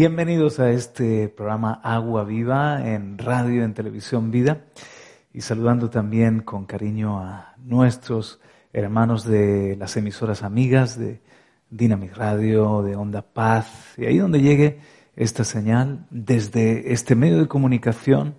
[0.00, 4.64] Bienvenidos a este programa Agua Viva en radio, en televisión Vida.
[5.34, 8.40] Y saludando también con cariño a nuestros
[8.72, 11.20] hermanos de las emisoras amigas de
[11.68, 13.92] Dynamic Radio, de Onda Paz.
[13.98, 14.78] Y ahí donde llegue
[15.16, 18.36] esta señal, desde este medio de comunicación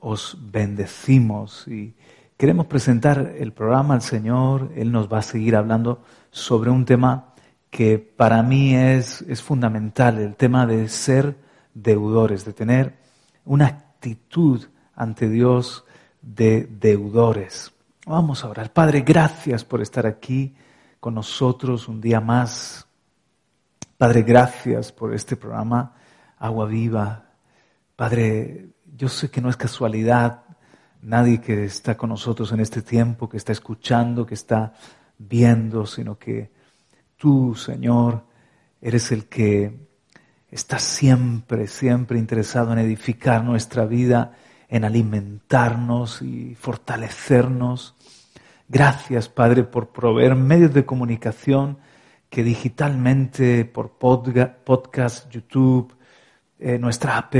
[0.00, 1.68] os bendecimos.
[1.68, 1.96] Y
[2.38, 4.72] queremos presentar el programa al Señor.
[4.74, 7.27] Él nos va a seguir hablando sobre un tema
[7.70, 11.36] que para mí es, es fundamental, el tema de ser
[11.74, 12.98] deudores, de tener
[13.44, 15.84] una actitud ante Dios
[16.22, 17.72] de deudores.
[18.06, 18.72] Vamos a orar.
[18.72, 20.54] Padre, gracias por estar aquí
[21.00, 22.86] con nosotros un día más.
[23.96, 25.94] Padre, gracias por este programa
[26.38, 27.26] Agua Viva.
[27.96, 30.42] Padre, yo sé que no es casualidad
[31.02, 34.72] nadie que está con nosotros en este tiempo, que está escuchando, que está
[35.16, 36.50] viendo, sino que
[37.18, 38.22] Tú, Señor,
[38.80, 39.76] eres el que
[40.52, 44.36] está siempre, siempre interesado en edificar nuestra vida,
[44.68, 47.96] en alimentarnos y fortalecernos.
[48.68, 51.78] Gracias, Padre, por proveer medios de comunicación
[52.30, 55.92] que digitalmente, por podcast, YouTube,
[56.60, 57.34] eh, nuestra app,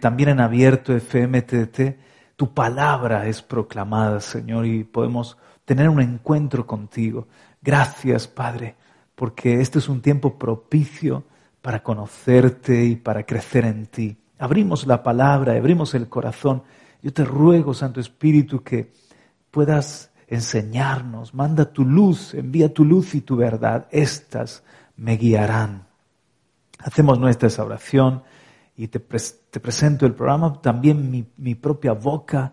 [0.00, 1.98] también en abierto FMTT,
[2.36, 7.26] tu palabra es proclamada, Señor, y podemos tener un encuentro contigo.
[7.60, 8.76] Gracias, Padre
[9.16, 11.24] porque este es un tiempo propicio
[11.62, 14.16] para conocerte y para crecer en ti.
[14.38, 16.62] Abrimos la palabra, abrimos el corazón.
[17.02, 18.92] Yo te ruego, Santo Espíritu, que
[19.50, 21.34] puedas enseñarnos.
[21.34, 23.88] Manda tu luz, envía tu luz y tu verdad.
[23.90, 24.62] Estas
[24.96, 25.86] me guiarán.
[26.78, 28.22] Hacemos nuestra oración
[28.76, 32.52] y te, presento el programa, también mi, propia boca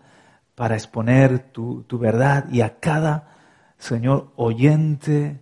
[0.56, 3.35] para exponer tu, tu verdad y a cada,
[3.78, 5.41] Señor, oyente,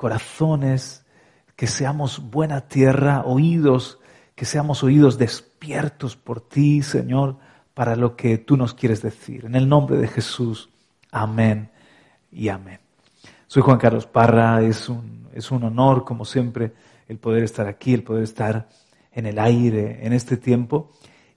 [0.00, 1.04] corazones,
[1.54, 3.98] que seamos buena tierra, oídos,
[4.34, 7.36] que seamos oídos despiertos por ti, Señor,
[7.74, 9.44] para lo que tú nos quieres decir.
[9.44, 10.70] En el nombre de Jesús,
[11.12, 11.68] amén
[12.32, 12.80] y amén.
[13.46, 16.72] Soy Juan Carlos Parra, es un, es un honor, como siempre,
[17.06, 18.70] el poder estar aquí, el poder estar
[19.12, 20.92] en el aire en este tiempo.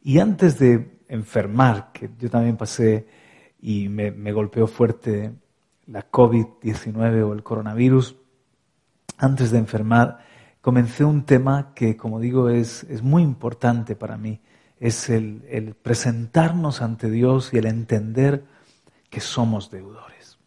[0.06, 3.08] Y antes de enfermar, que yo también pasé
[3.62, 5.34] y me, me golpeó fuerte
[5.88, 8.23] la COVID-19 o el coronavirus,
[9.24, 10.20] antes de enfermar,
[10.60, 14.42] comencé un tema que, como digo, es, es muy importante para mí.
[14.80, 18.44] Es el, el presentarnos ante Dios y el entender
[19.10, 20.38] que somos deudores.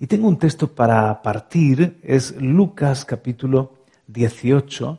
[0.00, 4.98] Y tengo un texto para partir, es Lucas capítulo 18,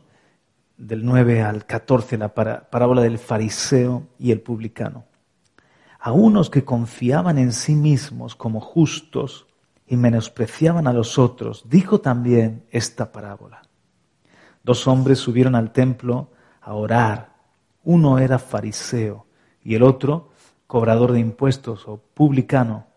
[0.77, 5.05] del 9 al 14, la parábola del fariseo y el publicano.
[5.99, 9.45] A unos que confiaban en sí mismos como justos,
[9.91, 13.61] y menospreciaban a los otros, dijo también esta parábola.
[14.63, 16.31] Dos hombres subieron al templo
[16.61, 17.35] a orar.
[17.83, 19.25] Uno era fariseo
[19.61, 20.29] y el otro
[20.65, 22.87] cobrador de impuestos o publicano.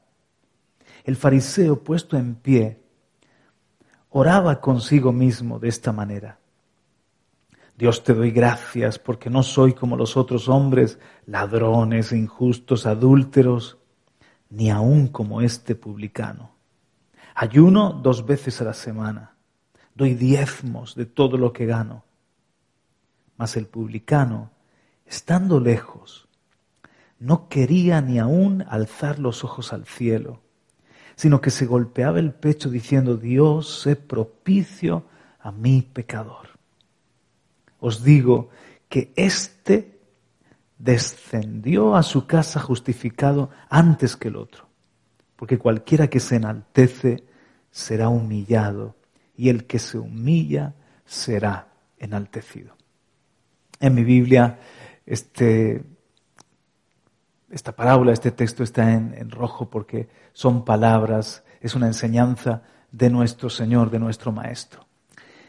[1.02, 2.80] El fariseo, puesto en pie,
[4.10, 6.38] oraba consigo mismo de esta manera.
[7.76, 13.78] Dios te doy gracias porque no soy como los otros hombres, ladrones, injustos, adúlteros,
[14.48, 16.53] ni aun como este publicano.
[17.34, 19.34] Ayuno dos veces a la semana.
[19.94, 22.04] Doy diezmos de todo lo que gano.
[23.36, 24.52] Mas el publicano,
[25.04, 26.28] estando lejos,
[27.18, 30.40] no quería ni aún alzar los ojos al cielo,
[31.16, 35.04] sino que se golpeaba el pecho diciendo, Dios, sé propicio
[35.40, 36.50] a mi pecador.
[37.80, 38.50] Os digo
[38.88, 39.98] que éste
[40.78, 44.63] descendió a su casa justificado antes que el otro
[45.44, 47.22] porque cualquiera que se enaltece
[47.70, 48.96] será humillado
[49.36, 50.72] y el que se humilla
[51.04, 51.68] será
[51.98, 52.74] enaltecido.
[53.78, 54.58] En mi Biblia,
[55.04, 55.84] este,
[57.50, 63.10] esta parábola, este texto está en, en rojo porque son palabras, es una enseñanza de
[63.10, 64.86] nuestro Señor, de nuestro Maestro.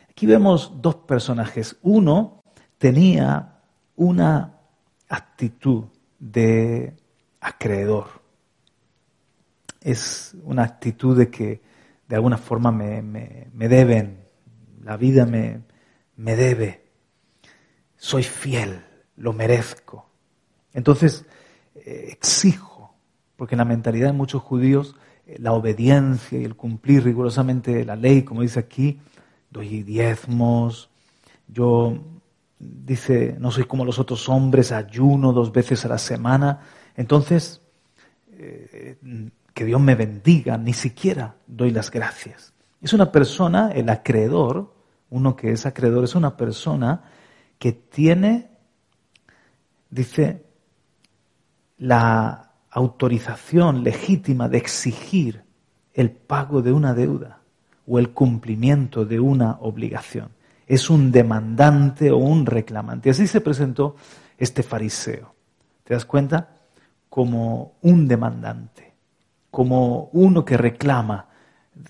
[0.09, 1.77] Aquí vemos dos personajes.
[1.83, 2.43] Uno
[2.77, 3.61] tenía
[3.95, 4.59] una
[5.07, 5.85] actitud
[6.19, 6.97] de
[7.39, 8.24] acreedor
[9.85, 11.61] es una actitud de que
[12.07, 14.17] de alguna forma me, me, deben,
[14.83, 15.61] la vida me,
[16.17, 16.85] me debe,
[17.95, 18.83] soy fiel,
[19.15, 20.09] lo merezco.
[20.73, 21.25] Entonces,
[21.75, 22.95] eh, exijo,
[23.35, 24.95] porque en la mentalidad de muchos judíos,
[25.27, 28.99] eh, la obediencia y el cumplir rigurosamente la ley, como dice aquí,
[29.51, 30.89] doy diezmos,
[31.47, 31.95] yo,
[32.57, 36.61] dice, no soy como los otros hombres, ayuno dos veces a la semana.
[36.95, 37.61] Entonces,
[38.31, 38.97] eh,
[39.55, 42.53] que Dios me bendiga, ni siquiera doy las gracias.
[42.81, 44.75] Es una persona, el acreedor,
[45.09, 47.05] uno que es acreedor, es una persona
[47.57, 48.49] que tiene,
[49.89, 50.45] dice,
[51.77, 55.45] la autorización legítima de exigir
[55.93, 57.39] el pago de una deuda
[57.87, 60.31] o el cumplimiento de una obligación.
[60.67, 63.09] Es un demandante o un reclamante.
[63.09, 63.95] Así se presentó
[64.37, 65.33] este fariseo.
[65.85, 66.57] ¿Te das cuenta?
[67.07, 68.84] Como un demandante,
[69.55, 71.29] como uno que reclama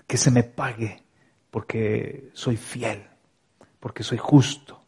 [0.06, 1.02] que se me pague
[1.50, 3.02] porque soy fiel,
[3.80, 4.84] porque soy justo.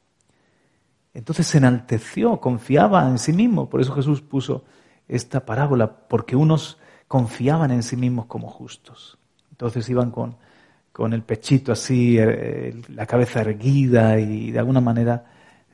[1.13, 3.69] Entonces se enalteció, confiaba en sí mismo.
[3.69, 4.65] Por eso Jesús puso
[5.09, 6.79] esta parábola, porque unos
[7.09, 9.19] confiaban en sí mismos como justos.
[9.51, 10.37] Entonces iban con,
[10.93, 15.25] con el pechito así, eh, la cabeza erguida y de alguna manera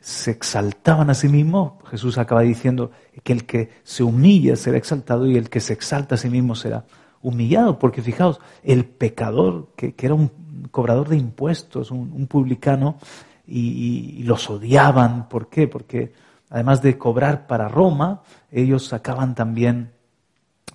[0.04, 1.72] se exaltaban a sí mismos.
[1.90, 2.90] Jesús acaba diciendo
[3.22, 6.54] que el que se humilla será exaltado y el que se exalta a sí mismo
[6.54, 6.84] será
[7.22, 7.78] humillado.
[7.78, 10.30] Porque fijaos, el pecador, que, era un
[10.70, 12.98] cobrador de impuestos, un, publicano,
[13.46, 15.26] y, los odiaban.
[15.30, 15.68] ¿Por qué?
[15.68, 16.12] Porque
[16.50, 18.20] además de cobrar para Roma,
[18.52, 19.92] ellos sacaban también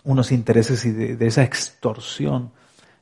[0.03, 2.51] unos intereses y de, esa extorsión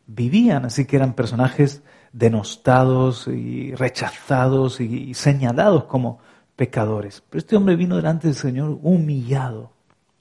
[0.07, 6.19] vivían, así que eran personajes denostados y rechazados y, señalados como
[6.55, 7.23] pecadores.
[7.29, 9.71] Pero este hombre vino delante del Señor humillado,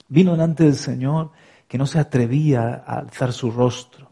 [0.07, 1.31] vino delante del Señor
[1.67, 4.11] que no se atrevía a alzar su rostro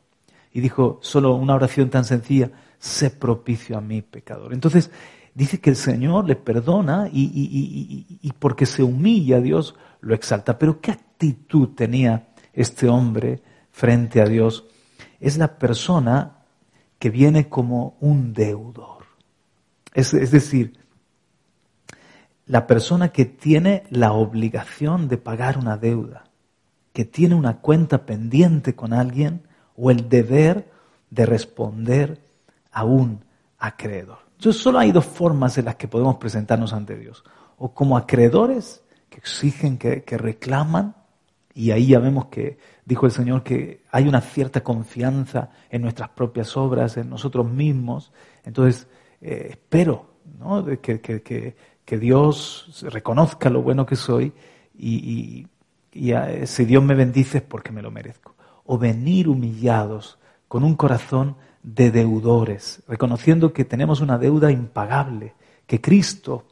[0.52, 4.54] y dijo solo una oración tan sencilla, sé propicio a mi pecador.
[4.54, 4.90] Entonces
[5.34, 10.58] dice que el Señor le perdona y, y porque se humilla a Dios lo exalta.
[10.58, 14.66] Pero ¿qué actitud tenía este hombre frente a Dios?
[15.20, 16.35] Es la persona
[17.00, 19.06] que viene como un deudor.
[19.94, 20.78] Es, decir,
[22.46, 26.26] la persona que tiene la obligación de pagar una deuda,
[26.92, 29.44] que tiene una cuenta pendiente con alguien
[29.78, 30.70] o el deber
[31.10, 32.22] de responder
[32.72, 33.24] a un
[33.58, 34.20] acreedor.
[34.38, 37.24] Entonces solo hay dos formas en las que podemos presentarnos ante Dios.
[37.58, 40.96] O como acreedores que exigen, que, reclaman,
[41.56, 46.10] y ahí ya vemos que dijo el Señor que hay una cierta confianza en nuestras
[46.10, 48.12] propias obras, en nosotros mismos.
[48.44, 48.88] Entonces,
[49.22, 50.66] eh, espero ¿no?
[50.82, 54.34] que, que, que, Dios reconozca lo bueno que soy
[54.78, 55.48] y,
[55.94, 56.14] y,
[56.46, 58.36] si Dios me bendice es porque me lo merezco.
[58.66, 60.20] O venir humillados
[60.50, 65.34] con un corazón de deudores, reconociendo que tenemos una deuda impagable,
[65.66, 66.46] que Cristo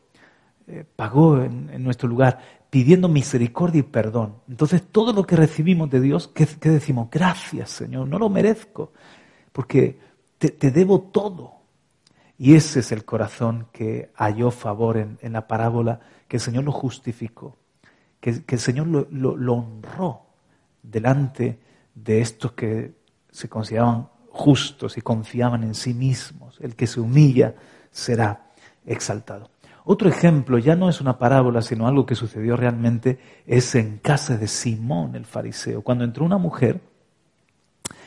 [0.65, 2.39] eh, pagó en, nuestro lugar,
[2.73, 4.37] pidiendo misericordia y perdón.
[4.49, 7.07] Entonces todo lo que recibimos de Dios, ¿qué, decimos?
[7.11, 8.93] Gracias Señor, no lo merezco,
[9.51, 9.99] porque
[10.39, 11.53] te, debo todo.
[12.35, 16.71] Y ese es el corazón que halló favor en, la parábola, que el Señor lo
[16.71, 17.59] justificó,
[18.19, 20.25] que, el Señor lo, lo honró
[20.81, 21.59] delante
[21.93, 22.95] de estos que
[23.29, 26.57] se consideraban justos y confiaban en sí mismos.
[26.59, 27.53] El que se humilla
[27.91, 28.47] será
[28.83, 29.52] exaltado.
[29.85, 34.37] Otro ejemplo, ya no es una parábola, sino algo que sucedió realmente, es en casa
[34.37, 35.81] de Simón el fariseo.
[35.81, 36.79] Cuando entró una mujer,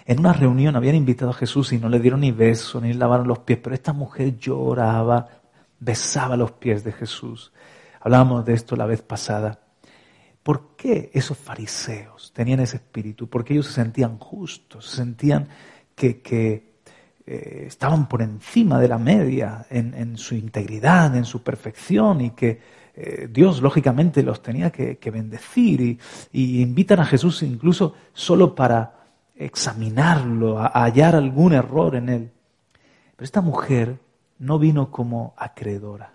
[0.06, 3.28] en una reunión habían invitado a Jesús y no le dieron ni beso, ni lavaron
[3.28, 5.28] los pies, pero esta mujer lloraba,
[5.78, 7.52] besaba los pies de Jesús.
[8.00, 9.60] Hablábamos de esto la vez pasada.
[10.42, 13.28] ¿Por qué esos fariseos tenían ese espíritu?
[13.28, 15.48] Porque ellos se sentían justos, se sentían
[15.94, 16.75] que, que
[17.28, 22.60] eh, estaban por encima de la media en, su integridad, en su perfección y que
[22.94, 28.94] eh, Dios lógicamente los tenía que, bendecir y, invitan a Jesús incluso solo para
[29.34, 32.30] examinarlo, a, hallar algún error en él.
[33.16, 33.98] Pero esta mujer
[34.38, 36.14] no vino como acreedora,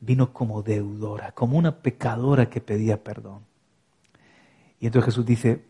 [0.00, 3.44] vino como deudora, como una pecadora que pedía perdón.
[4.80, 5.62] Y entonces Jesús dice,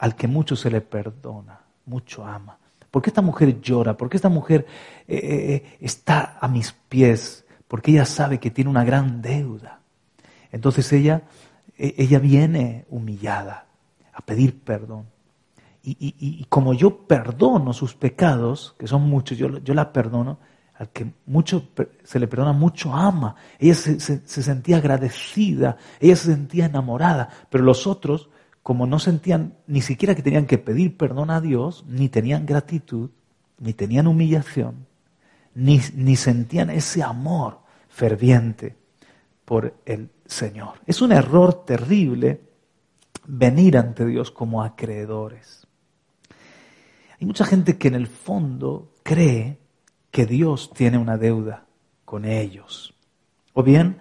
[0.00, 2.58] al que mucho se le perdona, mucho ama.
[2.92, 3.96] ¿Por qué esta mujer llora?
[3.96, 4.66] ¿Por qué esta mujer
[5.08, 7.46] eh, eh, eh, está a mis pies?
[7.66, 9.80] Porque ella sabe que tiene una gran deuda.
[10.52, 11.22] Entonces ella,
[11.78, 13.64] ella viene humillada
[14.12, 15.06] a pedir perdón.
[15.82, 20.38] Y, como yo perdono sus pecados, que son muchos, yo, yo la perdono,
[20.74, 21.70] al que mucho
[22.04, 23.34] se le perdona, mucho ama.
[23.58, 28.28] Ella se, se, sentía agradecida, ella se sentía enamorada, pero los otros
[28.62, 33.10] como no sentían ni siquiera que tenían que pedir perdón a Dios, ni tenían gratitud,
[33.58, 34.86] ni tenían humillación,
[35.54, 38.76] ni, ni sentían ese amor ferviente
[39.44, 40.80] por el Señor.
[40.86, 42.40] Es un error terrible
[43.26, 45.66] venir ante Dios como acreedores.
[47.20, 49.58] Hay mucha gente que en el fondo cree
[50.10, 51.66] que Dios tiene una deuda
[52.04, 52.94] con ellos.
[53.54, 54.00] O bien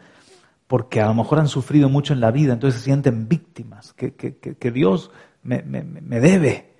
[0.72, 4.72] porque a lo mejor han sufrido mucho en la vida, entonces se sienten víctimas, que,
[4.74, 5.12] Dios
[5.44, 6.72] me, debe,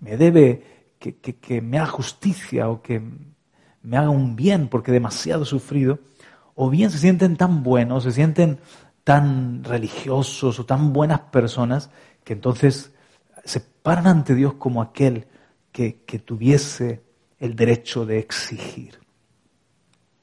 [0.00, 0.64] me debe
[0.98, 3.00] que, me haga justicia o que
[3.82, 6.00] me haga un bien porque demasiado sufrido,
[6.56, 8.58] o bien se sienten tan buenos, se sienten
[9.04, 11.90] tan religiosos o tan buenas personas
[12.24, 12.92] que entonces
[13.44, 15.28] se paran ante Dios como aquel
[15.70, 17.04] que, que tuviese
[17.38, 18.98] el derecho de exigir.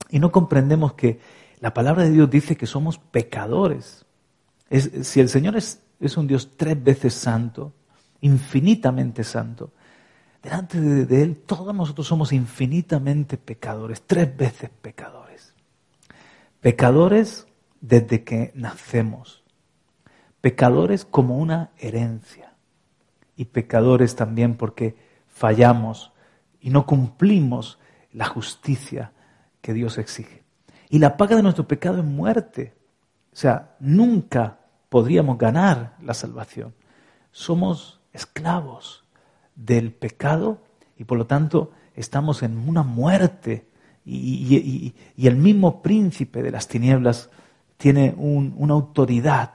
[0.09, 1.21] Y no comprendemos que
[1.63, 4.05] la palabra de Dios dice que somos pecadores.
[4.69, 5.79] Es, si el Señor es,
[6.17, 7.71] un Dios tres veces santo,
[8.19, 9.71] infinitamente santo,
[10.41, 15.53] delante de, de Él todos nosotros somos infinitamente pecadores, tres veces pecadores.
[16.59, 17.47] Pecadores
[17.79, 19.45] desde que nacemos.
[20.41, 22.55] Pecadores como una herencia.
[23.37, 24.97] Y pecadores también porque
[25.29, 26.11] fallamos
[26.59, 27.79] y no cumplimos
[28.11, 29.13] la justicia
[29.61, 30.42] que Dios exige.
[30.89, 32.73] Y la paga de nuestro pecado es muerte.
[33.31, 34.59] O sea, nunca
[34.89, 36.73] podríamos ganar la salvación.
[37.31, 39.03] Somos esclavos
[39.55, 40.59] del pecado
[40.97, 43.67] y por lo tanto estamos en una muerte.
[44.05, 47.29] Y, el mismo príncipe de las tinieblas
[47.77, 49.53] tiene una autoridad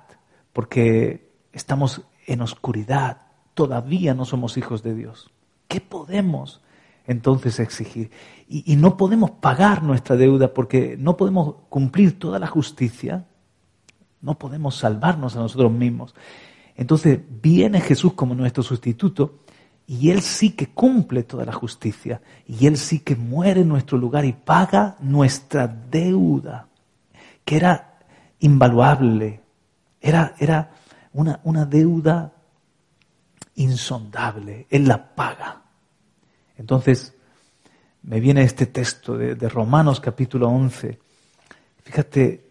[0.53, 3.23] porque estamos en oscuridad.
[3.55, 5.31] Todavía no somos hijos de Dios.
[5.69, 6.63] ¿Qué podemos
[7.09, 8.11] entonces exigir?
[8.47, 13.27] Y, no podemos pagar nuestra deuda porque no podemos cumplir toda la justicia,
[14.21, 16.15] no podemos salvarnos a nosotros mismos.
[16.77, 19.41] Entonces viene Jesús como nuestro sustituto
[19.87, 23.99] y Él sí que cumple toda la justicia y Él sí que muere en nuestro
[23.99, 26.69] lugar y paga nuestra deuda,
[27.45, 27.99] que era
[28.41, 29.41] invaluable,
[30.01, 30.71] era, era
[31.13, 32.33] una, una deuda
[33.57, 35.68] insondable, Él la paga.
[36.59, 37.15] Entonces,
[38.03, 40.99] me viene este texto de, Romanos capítulo 11.
[41.85, 42.45] Fíjate,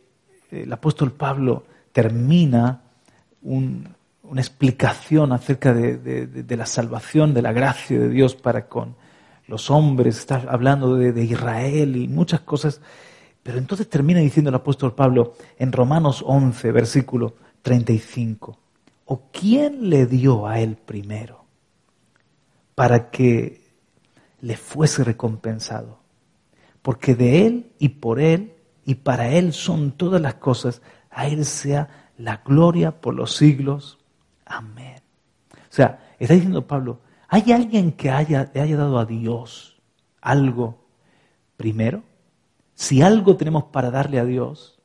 [0.49, 2.81] el apóstol Pablo termina
[3.41, 8.95] una explicación acerca de, la salvación, de la gracia de Dios para con
[9.47, 12.81] los hombres, está hablando de, Israel y muchas cosas,
[13.43, 18.57] pero entonces termina diciendo el apóstol Pablo en Romanos 11, versículo 35,
[19.05, 21.45] ¿o quién le dio a él primero
[22.75, 23.66] para que
[24.41, 25.99] le fuese recompensado.
[26.81, 28.53] Porque de Él y por Él
[28.85, 33.97] y para Él son todas las cosas, a Él sea la gloria por los siglos.
[34.45, 35.01] Amén.
[35.53, 39.81] O sea, está diciendo Pablo, ¿hay alguien que haya, le haya dado a Dios
[40.21, 40.85] algo
[41.57, 42.03] primero?
[42.75, 44.79] Si algo tenemos para darle a Dios,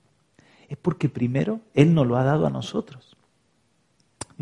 [0.68, 3.11] es porque primero Él nos lo ha dado a nosotros.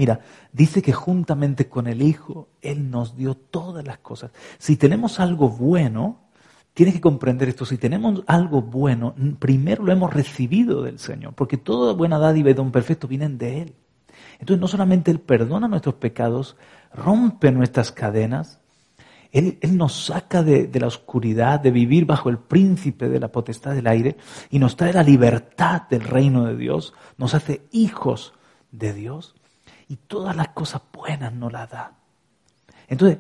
[0.00, 4.30] Mira, dice que juntamente con el Hijo, Él nos dio todas las cosas.
[4.56, 6.20] Si tenemos algo bueno,
[6.72, 11.58] tienes que comprender esto, si tenemos algo bueno, primero lo hemos recibido del Señor, porque
[11.58, 13.74] toda buena dádiva y don perfecto vienen de Él.
[14.38, 16.56] Entonces no solamente Él perdona nuestros pecados,
[16.94, 18.58] rompe nuestras cadenas,
[19.32, 23.74] Él, nos saca de, de la oscuridad, de vivir bajo el príncipe de la potestad
[23.74, 24.16] del aire
[24.48, 28.32] y nos trae la libertad del reino de Dios, nos hace hijos
[28.72, 29.34] de Dios
[29.90, 31.98] y todas las cosas buenas nos las da.
[32.86, 33.18] Entonces,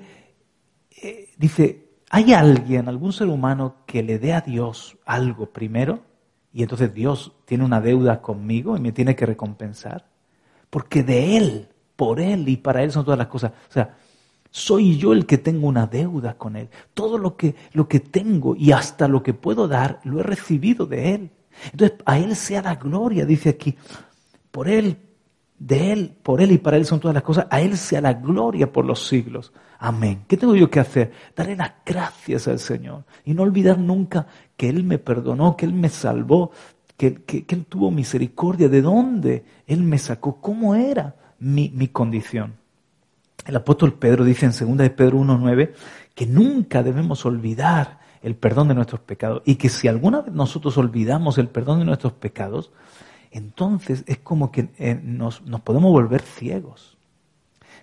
[1.02, 6.04] eh, dice, ¿hay alguien, algún ser humano que le dé a Dios algo primero?
[6.52, 10.06] Y entonces Dios tiene una deuda conmigo y me tiene que recompensar.
[10.70, 13.50] Porque de Él, por Él y para Él son todas las cosas.
[13.68, 13.96] O sea,
[14.52, 16.68] soy yo el que tengo una deuda con Él.
[16.94, 20.86] Todo lo que, lo que tengo y hasta lo que puedo dar, lo he recibido
[20.86, 21.30] de Él.
[21.72, 23.76] Entonces, a Él sea la gloria, dice aquí.
[24.52, 25.09] Por Él,
[25.60, 27.46] de Él, por Él y para Él son todas las cosas.
[27.50, 29.52] A Él sea la gloria por los siglos.
[29.78, 30.24] Amén.
[30.26, 31.12] ¿Qué tengo yo que hacer?
[31.36, 34.26] Darle las gracias al Señor y no olvidar nunca
[34.56, 36.50] que Él me perdonó, que Él me salvó,
[36.96, 42.54] que, Él tuvo misericordia, de dónde Él me sacó, cómo era mi, mi condición.
[43.46, 45.72] El apóstol Pedro dice en 2 de Pedro 1.9
[46.14, 50.76] que nunca debemos olvidar el perdón de nuestros pecados y que si alguna vez nosotros
[50.78, 52.70] olvidamos el perdón de nuestros pecados,
[53.30, 56.96] entonces es como que eh, nos, podemos volver ciegos.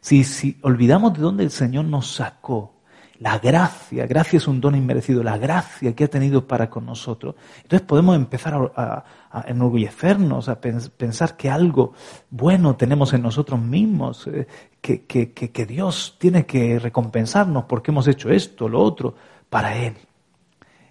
[0.01, 2.73] Si, si olvidamos de dónde el Señor nos sacó,
[3.19, 7.33] la gracia, gracia es un don inmerecido, la gracia que ha tenido para con nosotros,
[7.63, 9.03] entonces podemos empezar a,
[9.47, 11.93] enorgullecernos, a pensar que algo
[12.29, 14.47] bueno tenemos en nosotros mismos, eh,
[14.81, 19.15] que, que, que Dios tiene que recompensarnos porque hemos hecho esto, lo otro,
[19.49, 19.95] para Él.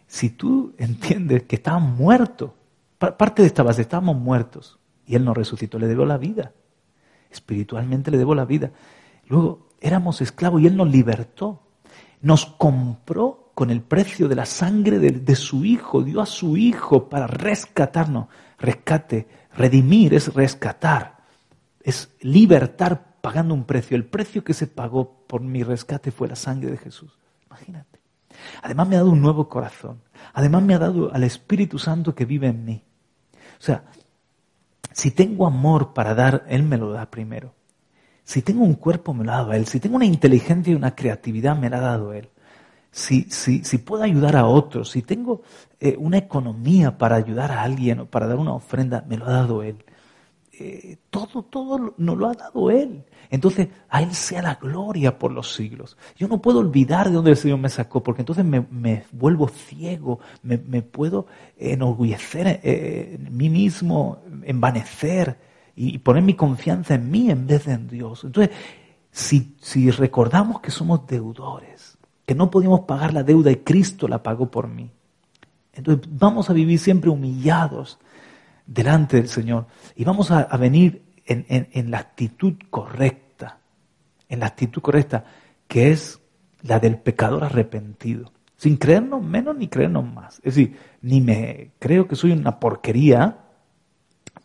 [0.09, 2.56] Si tú entiendes que estás muerto,
[2.99, 6.53] Parte de esta base, estábamos muertos y Él nos resucitó, le debo la vida.
[7.31, 8.73] Espiritualmente le debo la vida.
[9.29, 11.63] Luego éramos esclavos y Él nos libertó.
[12.23, 17.09] Nos compró con el precio de la sangre de, su Hijo, dio a su Hijo
[17.09, 18.29] para rescatarnos.
[18.59, 21.19] Rescate, redimir es rescatar,
[21.83, 23.97] es libertar pagando un precio.
[23.97, 27.19] El precio que se pagó por mi rescate fue la sangre de Jesús.
[27.47, 28.01] Imagínate.
[28.63, 30.03] Además me ha dado un nuevo corazón.
[30.33, 32.85] Además me ha dado al Espíritu Santo que vive en mí.
[33.59, 33.85] O sea,
[34.93, 37.55] si tengo amor para dar, Él me lo da primero.
[38.25, 39.67] Si tengo un cuerpo, me lo ha dado Él.
[39.67, 42.31] Si tengo una inteligencia y una creatividad, me la ha dado Él.
[42.91, 45.43] Si, si, si puedo ayudar a otros, si tengo
[45.81, 49.33] eh, una economía para ayudar a alguien o para dar una ofrenda, me lo ha
[49.33, 49.85] dado Él.
[50.59, 53.05] Eh, todo, todo nos lo ha dado Él.
[53.31, 55.99] Entonces, a Él sea la gloria por los siglos.
[56.17, 60.21] Yo no puedo olvidar de dónde el Señor me sacó, porque entonces me, vuelvo ciego,
[60.43, 61.27] me, puedo
[61.59, 65.37] enorgullecer eh, en mí mismo, envanecer
[65.75, 68.25] y poner mi confianza en mí en vez de en Dios.
[68.25, 68.57] Entonces,
[69.11, 74.23] si, si recordamos que somos deudores, que no podíamos pagar la deuda y Cristo la
[74.23, 74.91] pagó por mí,
[75.75, 77.99] entonces vamos a vivir siempre humillados
[78.67, 79.67] delante del Señor.
[79.95, 83.59] Y vamos a, venir en, la actitud correcta,
[84.29, 85.25] en la actitud correcta,
[85.69, 86.21] que es
[86.63, 90.37] la del pecador arrepentido, sin creernos menos ni creernos más.
[90.39, 93.39] Es decir, ni me creo que soy una porquería,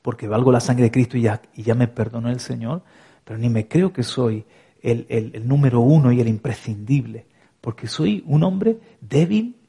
[0.02, 2.84] porque valgo la sangre de Cristo y ya, y ya me perdonó el Señor,
[3.24, 4.46] pero ni me creo que soy
[4.82, 7.26] el, el número uno y el imprescindible,
[7.60, 9.62] porque soy un hombre débil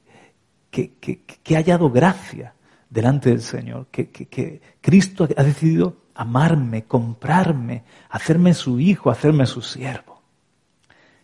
[0.72, 2.54] que, que, ha hallado gracia
[2.92, 9.62] delante del Señor, que, que, Cristo ha decidido amarme, comprarme, hacerme su hijo, hacerme su
[9.62, 10.20] siervo.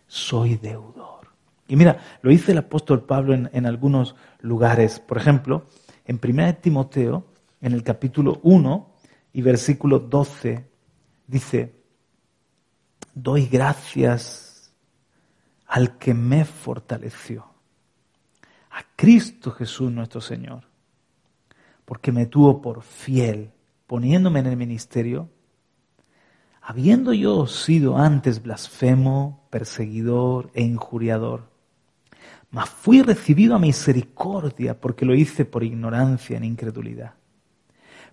[0.07, 1.27] Soy deudor.
[1.67, 4.99] Y mira, lo dice el apóstol Pablo en, en algunos lugares.
[4.99, 5.67] Por ejemplo,
[6.05, 7.27] en 1 Timoteo,
[7.61, 8.91] en el capítulo 1
[9.33, 10.67] y versículo 12,
[11.27, 11.75] dice,
[13.13, 14.73] doy gracias
[15.67, 17.45] al que me fortaleció
[18.71, 20.68] a Cristo Jesús nuestro Señor,
[21.89, 23.51] porque me tuvo por fiel,
[23.87, 25.27] poniéndome en el ministerio,
[26.61, 31.49] habiendo yo sido antes blasfemo, perseguidor e injuriador,
[32.51, 37.15] mas fui recibido a misericordia porque lo hice por ignorancia en incredulidad.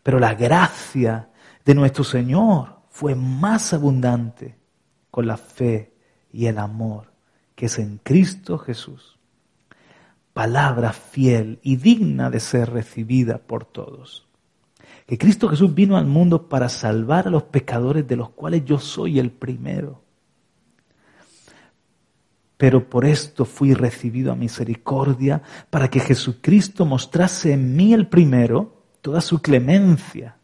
[0.03, 1.29] Pero la gracia
[1.63, 4.57] de nuestro Señor fue más abundante
[5.11, 5.93] con la fe
[6.33, 7.13] y el amor
[7.55, 9.16] que es en Cristo Jesús
[10.37, 14.29] palabra fiel y digna de ser recibida por todos.
[15.07, 18.79] Que Cristo Jesús vino al mundo para salvar a los pecadores de los cuales yo
[18.79, 20.03] soy el primero.
[22.59, 28.83] Pero por esto fui recibido a misericordia, para que Jesucristo mostrase en mí el primero
[29.01, 30.37] toda su clemencia,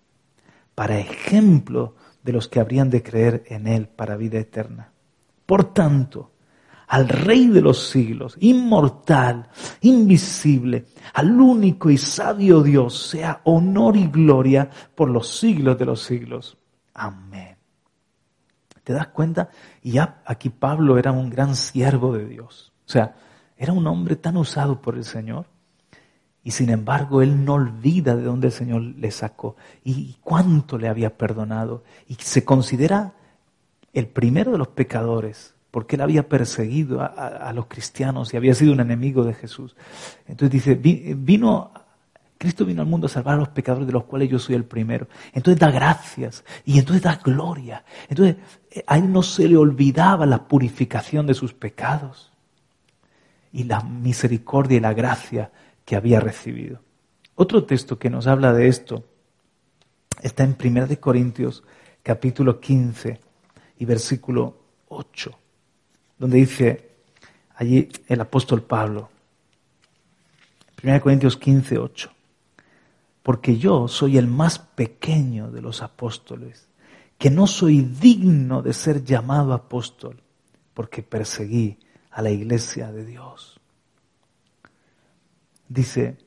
[0.75, 4.91] para ejemplo de los que habrían de creer en Él para vida eterna.
[5.45, 6.31] Por tanto,
[6.93, 9.49] al Rey de los siglos, inmortal,
[9.81, 16.03] invisible, al único y sabio Dios, sea honor y gloria por los siglos de los
[16.03, 16.59] siglos.
[16.93, 17.57] Amén.
[18.85, 19.49] ¿Te das cuenta?
[19.83, 22.75] Y ya aquí Pablo era un gran siervo de Dios.
[22.87, 23.17] O sea,
[23.57, 25.47] era un hombre tan usado por el Señor.
[26.45, 30.89] Y sin embargo, él no olvida de dónde el Señor le sacó y cuánto le
[30.89, 31.85] había perdonado.
[32.07, 33.15] Y se considera
[33.95, 38.75] el primero de los pecadores porque él había perseguido a, los cristianos y había sido
[38.75, 39.75] un enemigo de Jesús.
[40.29, 41.73] Entonces dice, vino,
[42.37, 44.65] Cristo vino al mundo a salvar a los pecadores de los cuales yo soy el
[44.65, 45.09] primero.
[45.33, 47.87] Entonces da gracias y entonces da gloria.
[48.11, 48.37] Entonces
[48.71, 52.31] eh, a él no se le olvidaba la purificación de sus pecados
[53.51, 55.53] y la misericordia y la gracia
[55.87, 56.81] que había recibido.
[57.35, 59.05] Otro texto que nos habla de esto
[60.21, 61.65] está en 1 Corintios
[62.03, 63.19] capítulo 15
[63.79, 64.59] y versículo
[64.89, 65.39] 8
[66.23, 66.89] donde dice
[67.57, 69.11] allí el apóstol Pablo,
[70.81, 72.13] 1 Corintios 15, 8,
[73.25, 76.69] porque yo soy el más pequeño de los apóstoles,
[77.19, 80.23] que no soy digno de ser llamado apóstol,
[80.75, 81.77] porque perseguí
[82.13, 83.59] a la iglesia de Dios.
[85.69, 86.19] Dice,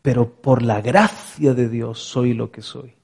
[0.00, 2.94] pero por la gracia de Dios soy lo que soy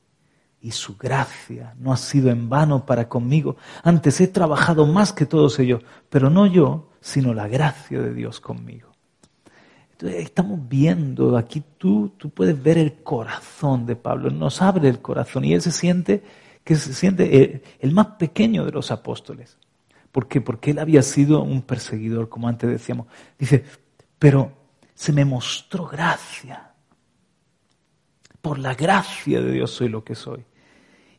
[0.62, 3.56] y su gracia no ha sido en vano para conmigo.
[3.82, 8.40] Antes he trabajado más que todos ellos, pero no yo, sino la gracia de Dios
[8.40, 8.90] conmigo.
[9.92, 15.00] Entonces estamos viendo aquí, tú, tú puedes ver el corazón de Pablo, nos abre el
[15.00, 16.22] corazón y él se siente
[16.64, 19.56] que se siente el, más pequeño de los apóstoles.
[20.12, 20.40] ¿Por qué?
[20.40, 23.06] Porque él había sido un perseguidor, como antes decíamos.
[23.38, 23.64] Dice,
[24.18, 24.52] pero
[24.94, 26.72] se me mostró gracia.
[28.42, 30.44] Por la gracia de Dios soy lo que soy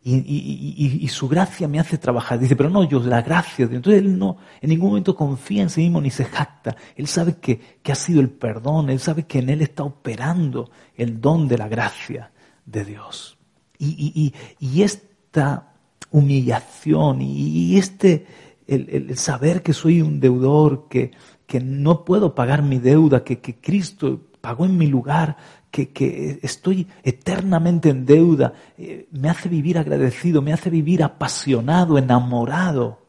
[0.03, 2.39] y, su gracia me hace trabajar.
[2.39, 3.65] Dice, pero no, yo, la gracia.
[3.65, 6.75] Entonces él no, en ningún momento confía en sí mismo ni se jacta.
[6.95, 10.71] Él sabe que, que ha sido el perdón, él sabe que en él está operando
[10.95, 12.31] el don de la gracia
[12.65, 13.37] de Dios.
[13.77, 14.33] Y,
[14.81, 15.73] esta
[16.11, 18.25] humillación y, este,
[18.67, 21.11] el, el, saber que soy un deudor, que,
[21.45, 25.37] que no puedo pagar mi deuda, que, que Cristo pagó en mi lugar,
[25.71, 32.99] que, estoy eternamente en deuda, eh, me hace vivir agradecido, me hace vivir apasionado, enamorado.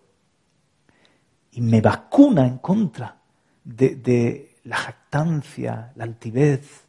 [1.51, 3.19] Y me vacuna en contra
[3.65, 6.87] de, de la jactancia, la altivez,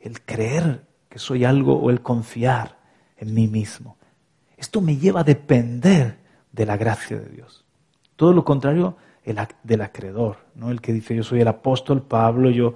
[0.00, 2.78] el creer que soy algo o el confiar
[3.18, 3.98] en mí mismo.
[4.56, 6.18] Esto me lleva a depender
[6.52, 7.64] de la gracia de Dios.
[8.16, 10.70] Todo lo contrario el, del acreedor, ¿no?
[10.70, 12.74] El que dice yo soy el apóstol Pablo, yo,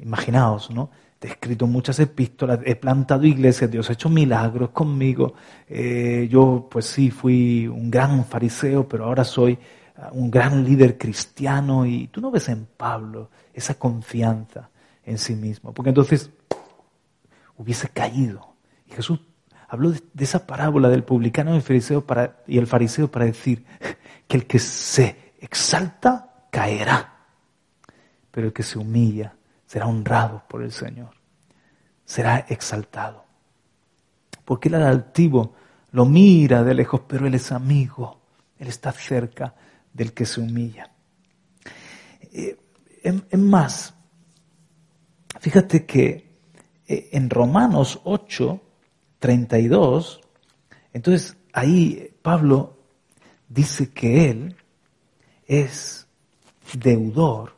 [0.00, 0.90] imaginaos, ¿no?
[1.20, 5.34] He escrito muchas epístolas, he plantado iglesias, Dios ha hecho milagros conmigo.
[5.68, 9.58] Eh, yo, pues sí, fui un gran fariseo, pero ahora soy
[9.96, 11.84] uh, un gran líder cristiano.
[11.84, 14.70] Y tú no ves en Pablo esa confianza
[15.04, 16.30] en sí mismo, porque entonces
[17.56, 18.54] hubiese caído.
[18.86, 19.18] Y Jesús
[19.66, 22.04] habló de, esa parábola del publicano y el, fariseo
[22.46, 23.64] y el fariseo para decir
[24.28, 27.24] que el que se exalta caerá,
[28.30, 29.34] pero el que se humilla
[29.68, 31.10] será honrado por el Señor,
[32.02, 33.26] será exaltado.
[34.44, 35.52] Porque al altivo
[35.92, 38.18] lo mira de lejos, pero él es amigo,
[38.58, 39.54] él está cerca
[39.92, 40.90] del que se humilla.
[42.32, 42.58] Eh,
[43.02, 43.94] es más,
[45.38, 46.40] fíjate que
[46.86, 48.60] eh, en Romanos 8,
[49.18, 50.20] 32,
[50.94, 52.78] entonces ahí Pablo
[53.46, 54.56] dice que él
[55.46, 56.06] es
[56.72, 57.57] deudor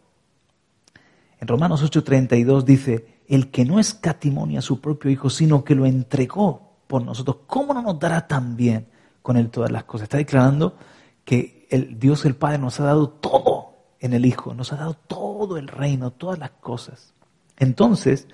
[1.40, 5.87] en Romanos 8:32 dice, el que no escatimó a su propio Hijo, sino que lo
[5.87, 8.87] entregó por nosotros, ¿cómo no nos dará también
[9.22, 10.05] con él todas las cosas?
[10.05, 10.76] Está declarando
[11.24, 14.94] que el Dios el Padre nos ha dado todo en el Hijo, nos ha dado
[14.94, 17.14] todo el reino, todas las cosas.
[17.59, 18.26] Entonces,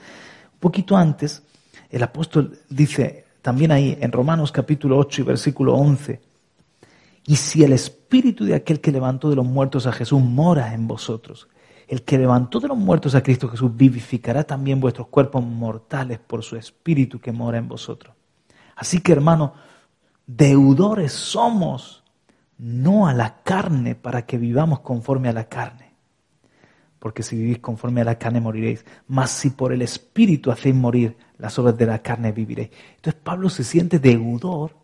[0.55, 1.43] un poquito antes,
[1.91, 6.21] el apóstol dice también ahí en Romanos capítulo 8 y versículo 11,
[7.29, 10.89] y si el espíritu de aquel que levantó de los muertos a Jesús mora en
[10.89, 11.49] vosotros,
[11.89, 16.43] el que levantó de los muertos a Cristo Jesús vivificará también vuestros cuerpos mortales por
[16.43, 18.15] su espíritu que mora en vosotros.
[18.75, 19.55] Así que hermano,
[20.27, 22.03] deudores somos,
[22.59, 25.95] no a la carne para que vivamos conforme a la carne.
[26.99, 28.85] Porque si vivís conforme a la carne moriréis.
[29.07, 32.71] Mas si por el espíritu hacéis morir las obras de la carne viviréis.
[32.97, 34.77] Entonces Pablo se siente deudor,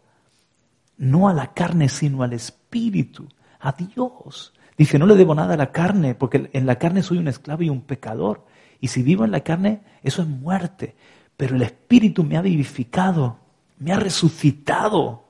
[0.99, 3.27] no a la carne, sino al espíritu,
[3.59, 4.53] a Dios.
[4.77, 7.63] Dice, no le debo nada a la carne, porque en la carne soy un esclavo
[7.63, 8.45] y un pecador.
[8.81, 10.95] Y si vivo en la carne, eso es muerte.
[11.37, 13.39] Pero el Espíritu me ha vivificado,
[13.79, 15.25] me ha resucitado.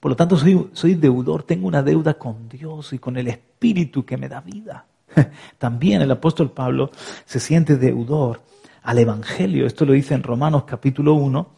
[0.00, 4.04] Por lo tanto, soy, soy deudor, tengo una deuda con Dios y con el Espíritu
[4.04, 4.86] que me da vida.
[5.58, 6.90] También el apóstol Pablo
[7.24, 8.42] se siente deudor
[8.82, 9.66] al Evangelio.
[9.66, 11.50] Esto lo dice en Romanos capítulo 1,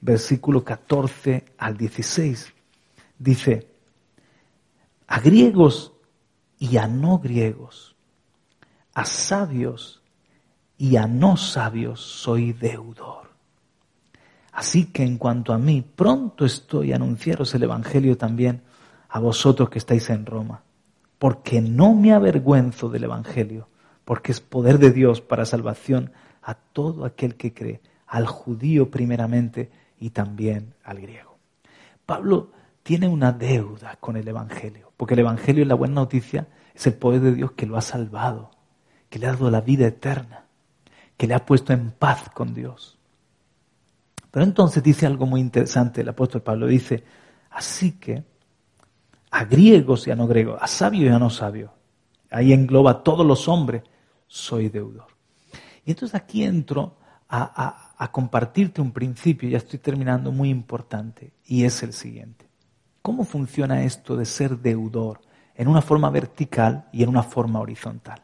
[0.00, 2.52] versículo 14 al 16.
[3.18, 3.68] Dice,
[5.06, 5.93] a griegos
[6.58, 7.96] y a no griegos,
[8.94, 10.02] a sabios
[10.78, 13.30] y a no sabios soy deudor.
[14.52, 18.62] Así que en cuanto a mí, pronto estoy a anunciaros el Evangelio también
[19.08, 20.62] a vosotros que estáis en Roma,
[21.18, 23.68] porque no me avergüenzo del Evangelio,
[24.04, 26.12] porque es poder de Dios para salvación
[26.42, 31.36] a todo aquel que cree, al judío primeramente y también al griego.
[32.06, 32.50] Pablo
[32.84, 36.92] tiene una deuda con el Evangelio, porque el Evangelio es la buena noticia, es el
[36.94, 38.50] poder de Dios que lo ha salvado,
[39.08, 40.44] que le ha dado la vida eterna,
[41.16, 42.98] que le ha puesto en paz con Dios.
[44.30, 47.02] Pero entonces dice algo muy interesante el apóstol Pablo, dice,
[47.50, 48.22] así que
[49.30, 51.70] a griegos y a no griegos, a sabios y a no sabios,
[52.30, 53.82] ahí engloba a todos los hombres,
[54.26, 55.06] soy deudor.
[55.86, 56.98] Y entonces aquí entro
[57.30, 62.44] a, a compartirte un principio, ya estoy terminando, muy importante, y es el siguiente.
[63.04, 65.20] ¿Cómo funciona esto de ser deudor
[65.54, 68.22] en una forma vertical y en una forma horizontal?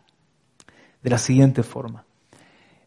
[1.02, 2.06] De la siguiente forma.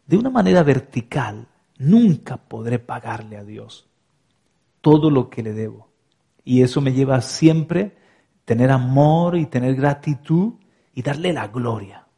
[0.04, 1.46] De una manera vertical,
[1.78, 3.88] nunca podré pagarle a Dios
[4.80, 5.86] todo lo que le debo.
[6.42, 7.96] Y eso me lleva siempre
[8.44, 10.54] tener amor y tener gratitud
[10.94, 12.08] y darle la gloria.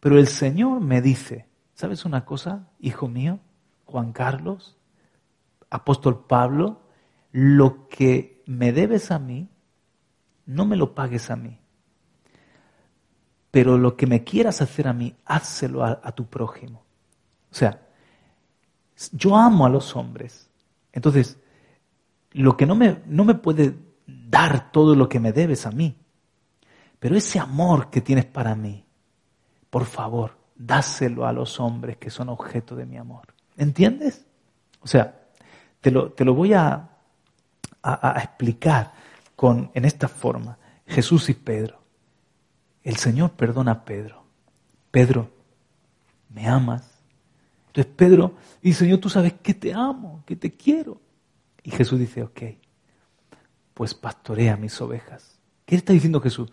[0.00, 3.38] Pero el Señor me dice, ¿sabes una cosa, hijo mío,
[3.84, 4.76] Juan Carlos,
[5.70, 6.80] apóstol Pablo?
[7.30, 9.48] Lo que me debes a mí,
[10.46, 11.58] no me lo pagues a mí.
[13.50, 16.84] Pero lo que me quieras hacer a mí, házelo a, tu prójimo.
[17.50, 17.80] O sea,
[19.12, 20.48] yo amo a los hombres.
[20.92, 21.38] Entonces,
[22.32, 23.74] lo que no me, no me puede
[24.06, 25.96] dar todo lo que me debes a mí,
[26.98, 28.84] pero ese amor que tienes para mí,
[29.70, 33.34] por favor, dáselo a los hombres que son objeto de mi amor.
[33.56, 34.24] ¿Entiendes?
[34.80, 35.28] O sea,
[35.80, 36.95] te lo, te lo voy a,
[37.86, 38.92] a, explicar
[39.34, 40.58] con, en esta forma.
[40.86, 41.80] Jesús y Pedro.
[42.82, 44.24] El Señor perdona a Pedro.
[44.90, 45.30] Pedro,
[46.30, 46.88] ¿me amas?
[47.68, 51.00] Entonces Pedro dice, Señor, tú sabes que te amo, que te quiero.
[51.62, 52.42] Y Jesús dice, ok,
[53.74, 55.38] pues pastorea mis ovejas.
[55.64, 56.50] ¿Qué está diciendo Jesús?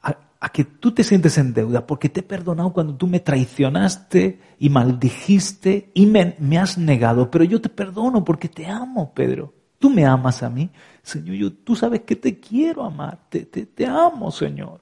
[0.00, 4.40] A, que tú te sientes en deuda porque te he perdonado cuando tú me traicionaste
[4.58, 9.54] y maldijiste y me, me has negado, pero yo te perdono porque te amo, Pedro.
[9.82, 10.70] Tú me amas a mí.
[11.02, 14.80] Señor, yo, tú sabes que te quiero amar, te, te, te amo, Señor.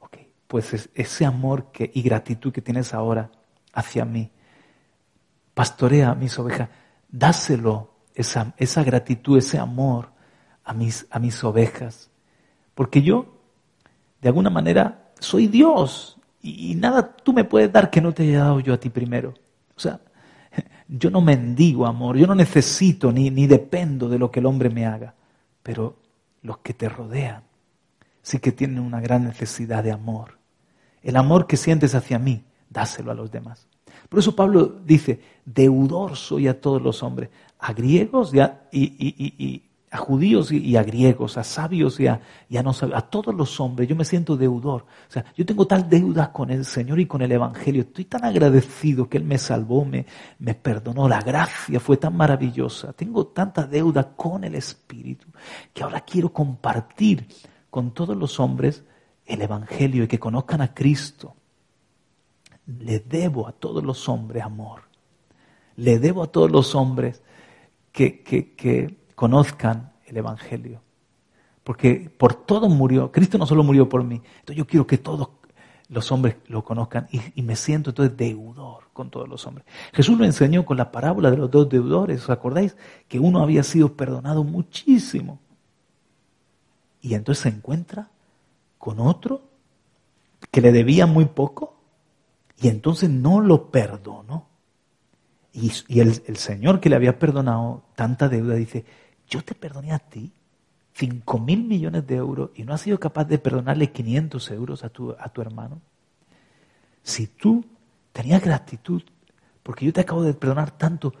[0.00, 0.16] Ok,
[0.48, 3.30] pues ese amor que, y gratitud que tienes ahora
[3.72, 4.32] hacia mí,
[5.54, 6.70] pastorea a mis ovejas,
[7.08, 10.08] dáselo, esa, esa gratitud, ese amor
[10.64, 12.10] a mis, a mis ovejas.
[12.74, 13.38] Porque yo,
[14.20, 18.40] de alguna manera, soy Dios y, nada tú me puedes dar que no te haya
[18.40, 19.34] dado yo a ti primero.
[19.76, 20.00] O sea,
[20.98, 24.68] yo no mendigo amor, yo no necesito ni, ni dependo de lo que el hombre
[24.68, 25.14] me haga,
[25.62, 25.96] pero
[26.42, 27.42] los que te rodean
[28.20, 30.38] sí que tienen una gran necesidad de amor.
[31.02, 33.66] El amor que sientes hacia mí, dáselo a los demás.
[34.08, 38.40] Por eso Pablo dice, deudor soy a todos los hombres, a griegos y
[38.72, 42.18] y, a judíos y, a griegos, a sabios y a,
[42.62, 43.86] no sabios, a todos los hombres.
[43.86, 44.86] Yo me siento deudor.
[45.08, 47.82] O sea, yo tengo tal deuda con el Señor y con el Evangelio.
[47.82, 50.06] Estoy tan agradecido que Él me salvó, me,
[50.38, 51.10] me perdonó.
[51.10, 52.94] La gracia fue tan maravillosa.
[52.94, 55.26] Tengo tanta deuda con el Espíritu
[55.74, 57.26] que ahora quiero compartir
[57.68, 58.84] con todos los hombres
[59.26, 61.36] el Evangelio y que conozcan a Cristo.
[62.66, 64.84] Le debo a todos los hombres amor.
[65.76, 67.22] Le debo a todos los hombres
[67.92, 70.82] que, que conozcan el Evangelio.
[71.62, 73.12] Porque por todo murió.
[73.12, 74.16] Cristo no solo murió por mí.
[74.16, 75.28] Entonces yo quiero que todos
[75.88, 79.64] los hombres lo conozcan y, me siento entonces deudor con todos los hombres.
[79.92, 82.24] Jesús lo enseñó con la parábola de los dos deudores.
[82.24, 82.76] ¿Os acordáis?
[83.06, 85.38] Que uno había sido perdonado muchísimo.
[87.00, 88.10] Y entonces se encuentra
[88.76, 89.42] con otro
[90.50, 91.76] que le debía muy poco
[92.60, 94.48] y entonces no lo perdonó.
[95.52, 98.84] Y, el Señor que le había perdonado tanta deuda dice,
[99.32, 100.30] yo te perdoné a ti
[100.94, 104.90] 5 mil millones de euros y no has sido capaz de perdonarle 500 euros a
[104.90, 105.80] tu, a tu hermano.
[107.02, 107.64] Si tú
[108.12, 109.02] tenías gratitud,
[109.62, 111.14] porque yo te acabo de perdonar tanto,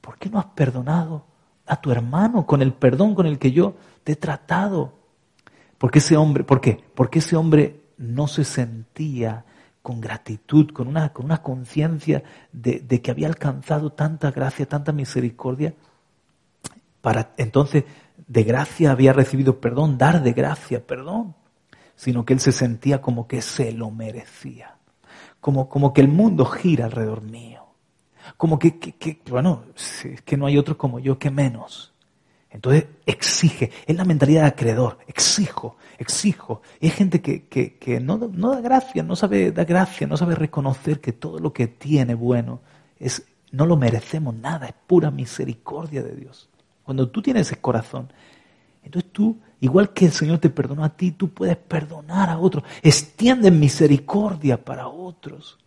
[0.00, 1.26] ¿por qué no has perdonado
[1.66, 4.94] a tu hermano con el perdón con el que yo te he tratado?
[5.76, 6.82] Porque ese hombre, ¿por qué?
[6.94, 9.44] Porque ese hombre no se sentía
[9.82, 15.74] con gratitud, con una, una conciencia de, de que había alcanzado tanta gracia, tanta misericordia,
[17.00, 17.84] para entonces
[18.26, 21.34] de gracia había recibido perdón, dar de gracia perdón,
[21.96, 24.76] sino que él se sentía como que se lo merecía,
[25.40, 27.66] como, que el mundo gira alrededor mío,
[28.36, 31.92] como que, bueno, es que no hay otro como yo que menos.
[32.50, 36.62] Entonces exige, es la mentalidad de acreedor, exijo, exijo.
[36.80, 41.00] Y hay gente que no, no, da gracia, no sabe dar gracia, no sabe reconocer
[41.00, 42.60] que todo lo que tiene bueno
[42.98, 46.48] es, no lo merecemos nada, es pura misericordia de Dios.
[46.88, 48.10] Cuando tú tienes ese corazón,
[48.82, 52.64] entonces tú, igual que el Señor te perdonó a ti, tú puedes perdonar a otros.
[52.82, 55.58] Extiende misericordia para otros.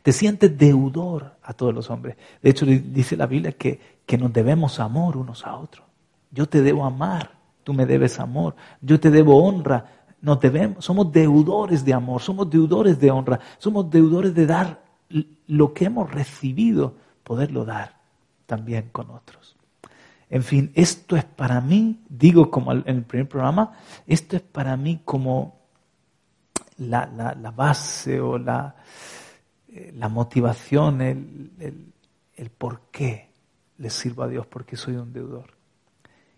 [0.00, 2.16] Te sientes deudor a todos los hombres.
[2.40, 5.84] De hecho, dice la Biblia que, que nos debemos amor unos a otros.
[6.30, 7.32] Yo te debo amar,
[7.64, 8.54] tú me debes amor.
[8.80, 13.90] Yo te debo honra, nos debemos, somos deudores de amor, somos deudores de honra, somos
[13.90, 14.84] deudores de dar
[15.48, 17.96] lo que hemos recibido, poderlo dar
[18.46, 19.56] también con otros.
[20.30, 23.72] En fin, esto es para mí, digo como en el primer programa,
[24.06, 25.58] esto es para mí como
[26.78, 28.76] la, base o la,
[29.68, 31.92] eh, la motivación, el,
[32.36, 33.30] el, por qué
[33.78, 35.50] le sirvo a Dios, porque soy un deudor.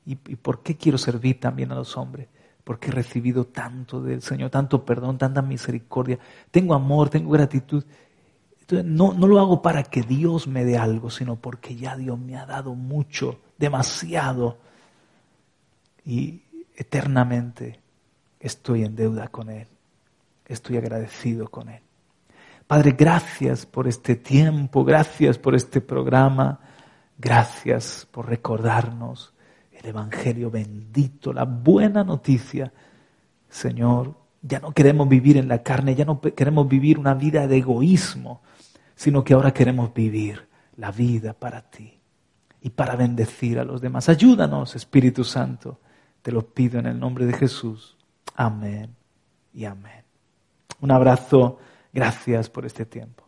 [0.07, 2.29] Y, y por qué quiero servir también a los hombres,
[2.65, 6.19] porque he recibido tanto del Señor, tanto perdón, tanta misericordia,
[6.51, 7.85] tengo amor, tengo gratitud.
[8.59, 12.19] Entonces, no, no lo hago para que Dios me dé algo, sino porque ya Dios
[12.19, 14.59] me ha dado mucho demasiado
[16.05, 16.43] y
[16.75, 17.79] eternamente
[18.41, 19.69] estoy en deuda con Él.
[20.47, 21.81] Estoy agradecido con Él.
[22.67, 26.59] Padre, gracias por este tiempo, gracias por este programa,
[27.17, 29.33] gracias por recordarnos
[29.71, 32.73] el Evangelio bendito, la buena noticia.
[33.49, 37.59] Señor, ya no queremos vivir en la carne, ya no queremos vivir una vida de
[37.59, 38.43] egoísmo,
[38.97, 42.02] sino que ahora queremos vivir la vida para ti
[42.63, 44.09] y para bendecir a los demás.
[44.09, 45.81] Ayúdanos, Espíritu Santo.
[46.23, 47.97] Te lo pido en el nombre de Jesús.
[48.37, 48.95] Amén
[49.53, 50.05] y amén.
[50.81, 51.59] Un abrazo.
[51.93, 53.22] Gracias por este tiempo.